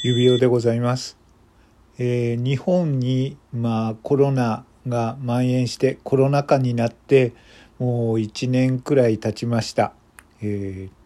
[0.00, 1.18] 指輪でございます。
[1.98, 7.32] えー日本に、まあ、コロナが蔓延してコロナ禍になって
[7.80, 9.92] もう1年くらい経ちました。
[10.40, 10.98] えー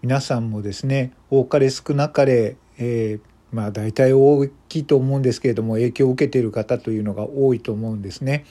[0.00, 8.46] 皆さんもですね多かれ少なかれ、えーまあ大体大きいと思うんですけれども影響を受けている方というのが多いと思うんですね。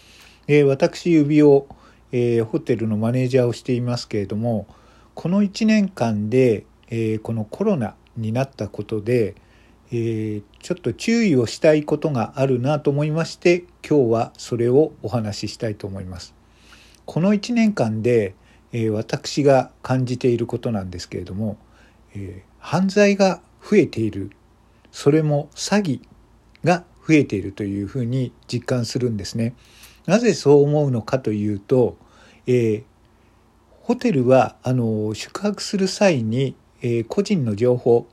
[0.47, 1.65] え私指を、
[2.11, 4.67] えホテルのマネージャーをしていますけれども
[5.15, 9.33] この1年間で、えこのコロナになったことで、
[9.95, 16.33] えーちょっと注意をしたいことがあるなと思いまして今日はそれをお話ししたいと思います。
[17.05, 18.33] この1年間で、
[18.71, 21.57] えー私が感じていることなんですけれども、
[22.15, 24.31] えー犯罪が増えている
[24.91, 26.01] それも詐欺
[26.63, 29.53] が増えているというふうに実感するんですね。
[30.07, 31.97] なぜそう思うのかというと、
[32.47, 32.83] えー
[33.81, 38.07] ホテルはあの宿泊する際に、えー個人の情報、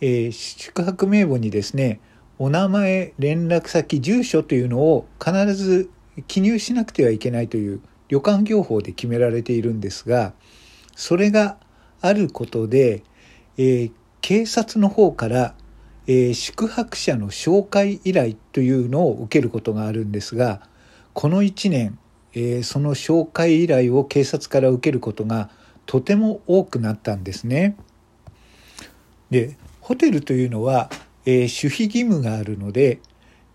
[0.00, 2.00] えー宿泊名簿にですね
[2.38, 5.90] お名前連絡先住所というのを必ず
[6.26, 10.32] 記入しなくてはいけないという旅館業法で決められているんですが
[10.96, 11.58] それが
[12.00, 13.02] あることで、
[13.56, 13.92] えー
[14.22, 15.54] 警察の方から、
[16.06, 20.60] えー宿泊者の紹介依頼というのを受けることがあるんですが
[21.14, 21.98] この1年、
[22.34, 25.50] えーその紹介依頼を警察から受けることが
[25.86, 27.76] とても多くなったんですね。
[29.30, 29.56] で
[29.90, 30.88] ホテルというのは、
[31.26, 33.00] えー守秘義務があるので、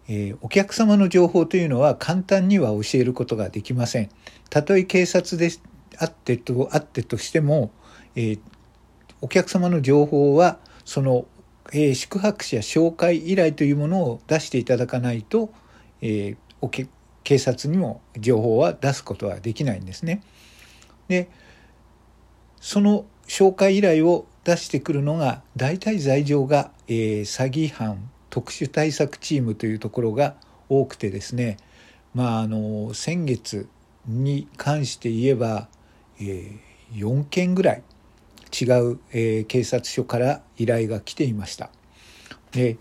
[0.10, 4.10] えーお客様の情報というのは簡単には教えることができません。
[4.50, 5.50] たとえ警察で
[5.98, 7.72] あってとあってとしても、
[8.18, 8.40] えー
[9.22, 11.26] お客様の情報はその、
[11.72, 15.54] えー宿泊者紹介依頼というものを出していただかないと、
[16.02, 16.90] えおけ
[17.24, 20.22] 警察にも情報は出すことはできないんですね。
[21.08, 21.30] で
[22.60, 30.36] その紹介依頼を出してくるのが大体罪状が、えー詐欺犯特殊対策チームというところが
[30.70, 31.58] 多くてですね
[32.14, 33.68] まああの先月
[34.06, 35.68] に関して言えば、
[36.20, 36.60] えー
[36.94, 37.84] 4件ぐらい
[38.54, 41.72] 違う、えー警察署から依頼が来ていました。
[42.52, 42.78] で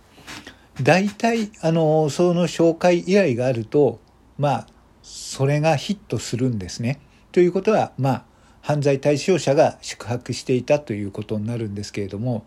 [0.82, 4.00] 大体あのその紹介依頼があると
[4.38, 4.66] まあ
[5.02, 7.00] それがヒットするんですね。
[7.32, 8.24] ということはまあ
[8.64, 12.46] 犯罪対象者が宿泊していたということになるんですけれども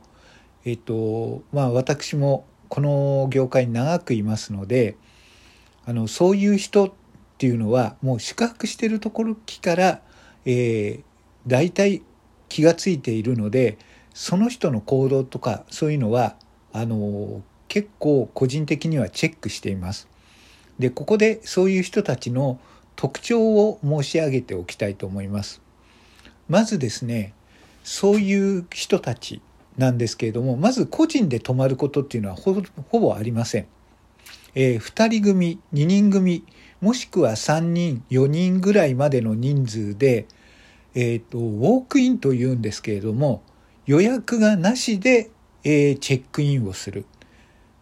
[0.65, 4.97] えっとまあ私もこの業界に長くいますので
[5.85, 6.91] あのそういう人っ
[7.37, 10.01] ていうのはもう宿泊してるところから、
[10.45, 11.03] えー、
[11.45, 12.01] 大体
[12.49, 13.77] 気がついているので
[14.15, 16.35] その人の行動とかそういうのは
[16.73, 20.07] あの結構個人的にはチェックしています。
[20.79, 22.59] でここでそういう人たちの
[22.95, 25.66] 特徴を申し上げておきたいと思います。
[26.49, 27.33] まずですね
[27.83, 29.41] そういう人たち
[29.77, 33.67] なんですけれどもまず個人で泊まることっていうのはほぼありません。
[34.55, 36.43] えー2人組2人組
[36.81, 40.27] もしくは3人4人ぐらいまでの人数で、
[40.95, 43.43] えーとウォークインというんですけれども
[43.85, 45.29] 予約がなしで、
[45.63, 47.05] えーチェックインをする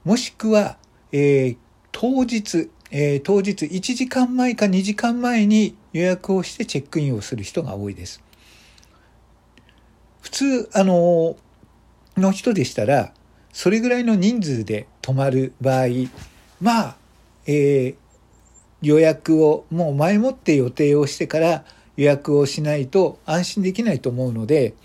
[0.03, 0.77] もしくは、
[1.11, 1.57] えー
[1.91, 8.21] 当日、えー当日1時間前か2時間前に予約をしてチェックインをする人が多いです。
[10.25, 11.37] 普通あの
[12.17, 13.13] の人でしたら
[13.53, 15.85] それぐらいの人数で泊まる場合
[16.59, 16.97] まあ、
[17.45, 17.95] えー
[18.81, 21.65] 予約をもう前もって予定をしてから
[21.97, 24.75] 予約をしないと安心できないと思うので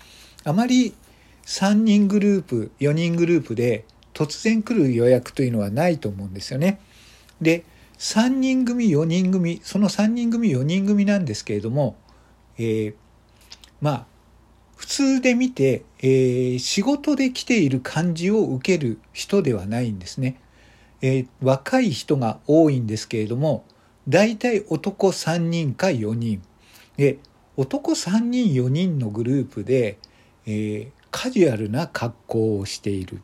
[0.43, 0.95] あまり
[1.45, 3.85] 3人グループ4人グループで
[4.15, 6.79] 突然来る予約というのはないと思うんですよね。
[7.41, 7.63] で
[7.99, 11.95] 3人組4人組その3人組4人組なんですけれども、
[12.57, 12.93] えー
[13.81, 14.10] まあ
[14.81, 20.41] 普通で見て、えー仕事で来ている感じを受ける人ではないんですね。
[21.03, 23.63] えー若い人が多いんですけれども
[24.09, 26.41] 大体男3人か4人
[26.97, 27.19] で
[27.57, 29.99] 男3人4人のグループで、
[30.47, 33.21] えーカジュアルな格好をしている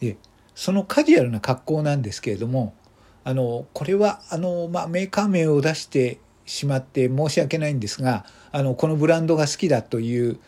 [0.00, 0.16] で
[0.56, 2.74] そのカジュアルな格好なんですけれども
[3.22, 10.40] あのこれはあの、まあ、メーカー名を出してしまって申し訳ないんですがあのこのブランドが好きだという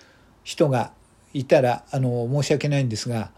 [0.46, 0.92] 人が
[1.34, 3.32] いたらあの申し訳ないんですが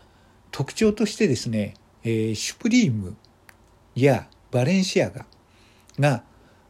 [0.51, 1.73] 特徴としてですね、
[2.05, 3.17] えーシュプリーム
[3.95, 5.25] やバレンシアガ
[5.99, 6.23] が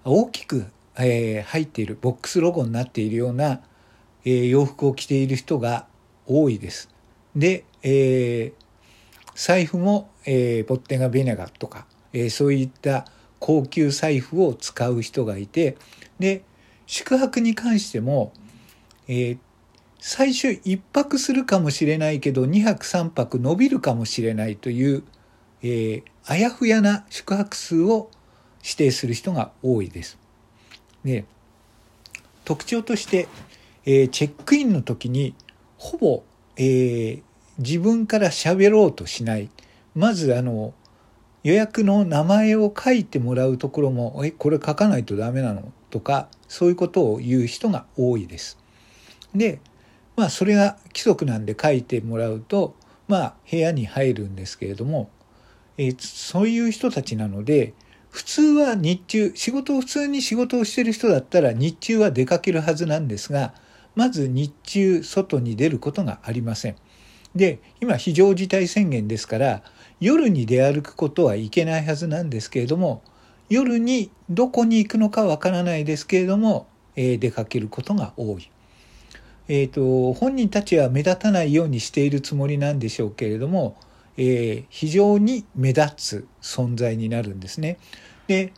[0.04, 3.62] 大きく、えー入っているボックスロゴになっているような、
[4.24, 5.86] えー洋服を着ている人が
[6.24, 6.88] 多いです。
[7.34, 8.52] で、え
[9.34, 13.06] 財布も、えボッテガ・ベネガとか、えそういった
[13.40, 15.76] 高級財布を使う人がいて
[16.20, 16.42] で
[16.86, 18.32] 宿泊に関しても、
[19.08, 19.38] えー
[19.98, 25.02] 最初1泊するかもしれないけど2泊3泊伸びるかもしれないという、
[25.62, 28.10] えー、あやふやな宿泊数を
[28.62, 30.18] 指定する人が多いです。
[31.04, 31.24] で
[32.44, 33.28] 特徴として、
[33.84, 35.34] えー、チェックインの時に
[35.76, 36.22] ほぼ、
[36.56, 37.22] えー、
[37.58, 39.50] 自分から喋ろうとしない
[39.94, 40.74] まずあの
[41.44, 48.58] 予約の名前を書いてもらうところも「えこれ書かないとダメなの?」とかそういうことを言う人が多いです。
[49.34, 49.60] で
[50.18, 52.74] まあそれが規則なんで書いてもらうと
[53.06, 55.10] まあ部屋に入るんですけれども、
[55.76, 57.72] えー、そういう人たちなので
[58.10, 63.54] 普通は日中仕事を普通に仕事をしてる人だったら日中は出かけるはずなんですが
[63.94, 66.76] まず日中外に出ることがありません。
[67.36, 69.62] で今非常事態宣言ですから
[70.00, 73.04] 夜に出歩くことはいけないはずなんですけれども
[73.50, 76.66] 夜にどこに行くのかわからないですけれども、
[76.96, 78.50] えー、出かけることが多い。
[79.48, 83.76] えーと、本人たちは目立たないようにしているつもりなんでしょうけれども、
[84.16, 87.78] えー、非常に目立つ存在になるんですね。
[88.26, 88.52] で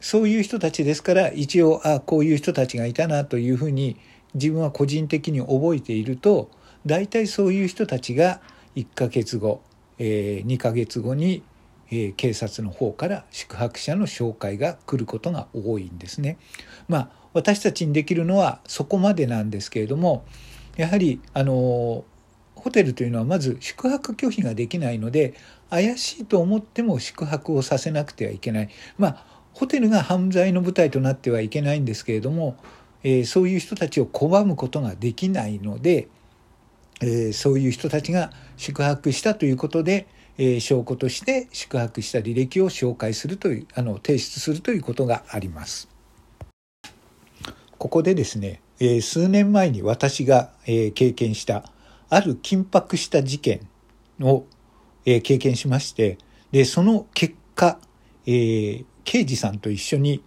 [0.00, 3.96] そういう人たちですから一応あこういう人たちがいたなというふうに
[4.34, 6.50] 自分は個人的に覚えていると
[6.84, 8.40] 大体そういう人たちが
[8.76, 9.62] 1ヶ月後、
[9.98, 11.42] えー、2ヶ月後に、
[11.90, 16.38] えー、警察の方から宿泊者の紹介が来ることが多いんですね。
[16.88, 20.24] まあ私たちにできるのはそこまでなんですけれども
[20.76, 22.04] やはりあの
[22.54, 25.34] ホテルというのはまず宿泊拒否ができないので
[25.68, 32.56] 怪しいと思っても宿泊をさせなくてはいけないまあホテルが犯罪の舞台となってはいけないんですけれども、
[33.04, 36.08] えー、そういう人たちを拒むことができないので、
[37.00, 40.08] えー、そういう人たちが宿泊したということで、
[40.38, 45.88] えー、証拠として宿泊した履歴を紹介するというあの提出するということがあります。
[47.78, 51.70] ここでですね、え数年前に私が、え経験した
[52.08, 53.68] ある緊迫した事件
[54.20, 54.46] を、
[55.04, 56.18] え経験しまして
[56.50, 57.78] でその結果、
[58.26, 60.22] えー、刑事さんと一緒に、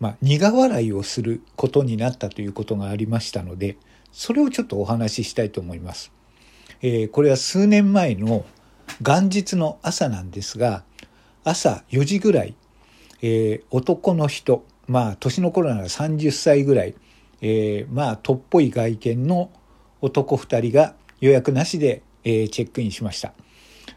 [0.00, 3.76] まあ、苦笑いをすることになったということがありましたので
[4.12, 6.10] それをちょっとお話ししたいと思います。
[6.80, 8.44] えー、これは数年前の
[9.00, 10.84] 元日の朝なんですが
[11.44, 12.54] 朝4時ぐらい、
[13.22, 16.94] えー、男の人まあ年の頃なら30歳ぐらい、
[17.40, 19.50] えー、まあとっぽい外見の
[20.00, 23.32] 男2人が予約なしで、えー、チェックインしました。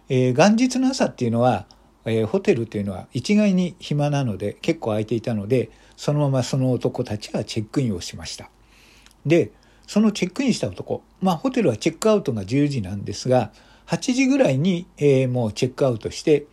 [0.09, 1.65] えー、元日の朝っていうのは、
[2.06, 8.50] えー、ホテルっていうのは一概に暇なので結構空いていたのでそのままその男たちはチェックインをしました
[9.25, 9.51] で
[9.88, 13.51] そのチェックインした男まあホテルはチェックアウトが10時なんですが
[13.88, 16.46] 8時ぐらいに、えー、もうチェックアウトして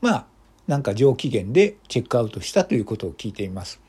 [0.00, 0.26] まあ
[0.66, 3.80] なんか上機嫌でチェックアウトしたということを聞いています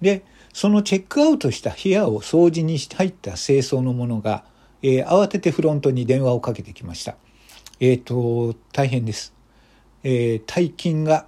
[0.00, 4.44] でそのチェックアウトした部屋を掃除にし入った清掃の者が、
[4.82, 7.16] えー、慌ててフロントに電話をかけてきました
[7.80, 9.32] えっ、ー、と、大変です。
[10.02, 11.26] えー、大金が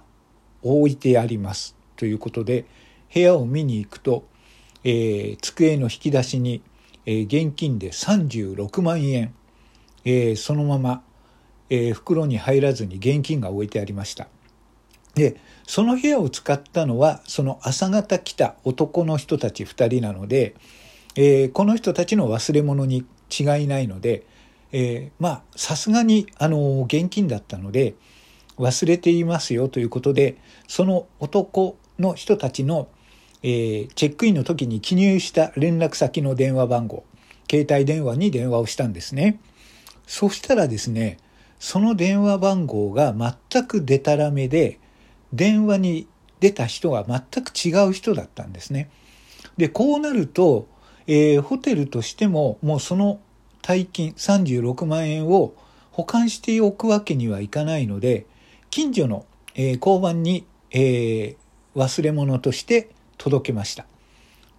[0.61, 1.75] 置いてあります。
[1.95, 2.65] ということで、
[3.11, 4.23] 部屋を見に行くと、
[4.83, 6.61] えー、机の引き出しに、
[7.07, 9.33] えー、現金で36万円、
[10.05, 11.03] えー、そのまま、
[11.69, 14.27] えー、袋に入らずに現金が置いてありました。
[15.15, 20.55] で、その部屋を使ったのは、その朝方来た男の人たち2人なので、
[21.15, 24.25] えー、この人たちの忘れ物に違いないので、
[24.73, 27.93] え、まあさすがにあの現金だったので
[28.57, 30.37] 忘れていますよということで
[30.67, 32.89] その男の人たちの、
[33.43, 37.05] え、チェックインの時に記入した連絡先の電話番号
[37.49, 39.39] 携帯電話に電話をしたんですね
[40.07, 41.17] そしたらですね
[41.59, 44.79] その電話番号が全くデタラメで
[45.31, 46.07] 電話に
[46.39, 48.89] 出た人が全く違う人だったんですね
[49.57, 50.67] でこうなると、
[51.07, 53.19] えー、ホテルとしてももうその
[53.61, 55.53] 大金36万円を
[55.91, 58.25] 保管しておくわけにはいかないので
[58.69, 61.35] 近所の、えー、交番に、えー、
[61.75, 63.85] 忘れ物として届けました。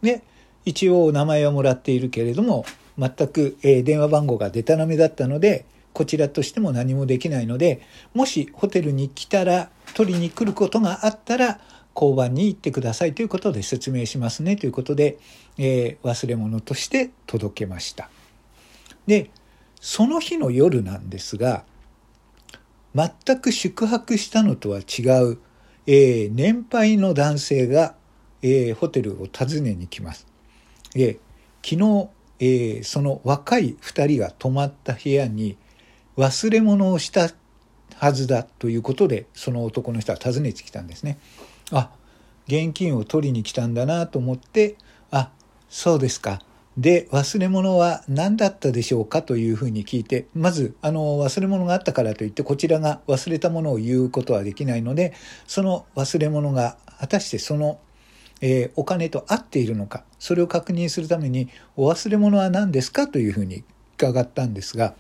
[0.01, 0.23] で
[0.65, 2.65] 一応名前はもらっているけれども
[2.99, 7.83] 全く、え、電話番号がでたらめだったのでこちらとしても何もできないので
[8.15, 11.61] もしホテルに来たら取りに来ることがあったら
[11.95, 15.19] 交番に行ってくださいということで説明しますねということで、
[15.57, 18.11] えー、忘れ物として届けました。
[19.07, 19.31] で
[19.81, 21.65] その日の夜なんですが
[22.95, 25.39] 全く宿泊したのとは違う、
[25.87, 27.95] えー、年配の男性が、
[28.43, 30.27] えー、ホテルを訪ねに来ます。
[30.93, 31.19] で
[31.63, 32.09] 昨日、
[32.41, 35.57] えー、その若い2人が泊まった部屋に
[36.17, 37.31] 忘れ物をした
[37.97, 41.19] はずだということでその男の人は訪ねてきたんですね。
[41.71, 41.91] あ
[42.47, 44.77] 現金を取りに来たんだなと思って
[45.11, 45.31] あ
[45.69, 46.41] そうですか
[46.77, 55.15] で、忘れ物は何だったでしょうかというふうに聞いて、まず、あの、忘れ物があったからといって、こちらが忘れたものを言うことはできないので、
[55.47, 57.79] その忘れ物が、果たしてその、
[58.47, 63.65] えー、お金と合っているのか、それを確認するために、お忘れ物は何ですかというふうに
[63.97, 64.95] 伺ったんですが、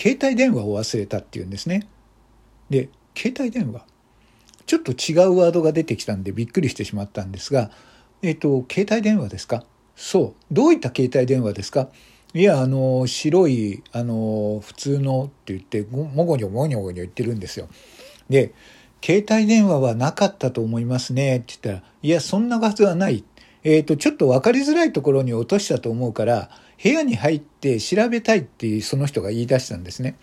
[0.00, 1.86] 携帯電話を忘れたっていうんですね。
[2.70, 3.84] で、携帯電話。
[4.64, 7.70] ちょっと違うワードが出てきたんでびっくりしてしまったんですが、
[8.22, 9.64] えっ、ー、と、携帯電話ですか？
[9.94, 10.34] そう。
[10.50, 11.90] どういった携帯電話ですか？
[12.32, 17.68] いや、あの、白い、あの、普通のって言って、もごにょもごにょ言ってるんですよ。
[18.30, 18.54] で、
[19.04, 23.24] 携帯電話はなかったと思いますねって言ったら、いや、そんなはずはない。
[23.64, 26.50] えっ、ー、と、ちょっと分かりづらいところに落としたと思うから、
[26.82, 30.16] 部屋に入って調べたいってその人が言い出したんですね。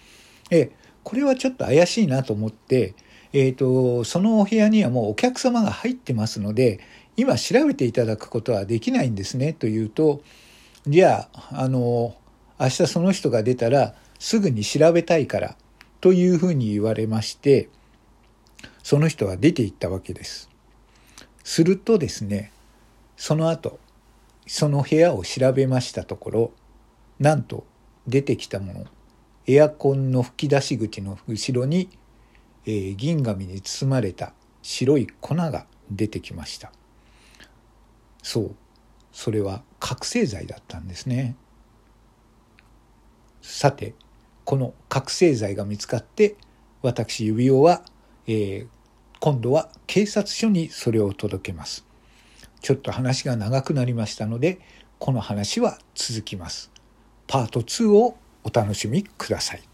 [0.50, 0.72] え、
[1.04, 2.96] これはちょっと怪しいなと思って、
[3.34, 6.80] えっ、ー、と、そのお部屋にはもうお客様が入ってますので、
[7.20, 10.22] 今調べていただくことはできないんですねというと
[10.88, 12.16] じゃああの
[12.58, 15.58] 明日その人が出たらすぐに調べたいから
[16.00, 17.68] というふうに言われまして
[18.90, 20.50] その人は出て行ったわけです。
[21.44, 22.52] するとですね
[23.18, 23.78] その後
[24.48, 26.52] その部屋を調べましたところ
[27.20, 27.68] なんと
[28.08, 28.86] 出てきたもの
[29.46, 31.88] エアコンの吹き出し口の後ろに、
[32.66, 36.72] えー、銀紙に包まれた白い粉が出てきました。
[38.24, 38.56] そう
[39.12, 41.36] それは覚醒剤だったんですね
[43.44, 43.94] さて
[44.46, 46.38] この覚醒剤が見つかって
[46.82, 47.84] 私指輪は、
[48.26, 48.68] えー、
[49.20, 51.86] 今度は警察署にそれを届けます。
[52.62, 54.60] ちょっと話が長くなりましたので
[54.98, 56.72] この話は続きます。
[57.28, 59.69] パート2をお楽しみください。